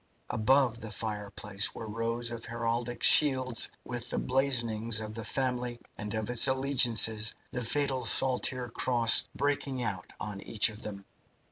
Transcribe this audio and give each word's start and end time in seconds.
Above 0.31 0.81
the 0.81 0.89
fireplace 0.89 1.75
were 1.75 1.87
rows 1.87 2.31
of 2.31 2.45
heraldic 2.45 3.03
shields 3.03 3.69
with 3.85 4.09
the 4.09 4.17
blazonings 4.17 4.99
of 4.99 5.13
the 5.13 5.23
family 5.23 5.79
and 5.95 6.15
of 6.15 6.27
its 6.27 6.47
alliances, 6.47 7.35
the 7.51 7.63
fatal 7.63 8.03
saltire 8.03 8.67
cross 8.67 9.29
breaking 9.35 9.83
out 9.83 10.11
on 10.19 10.41
each 10.41 10.69
of 10.69 10.81
them. 10.81 11.05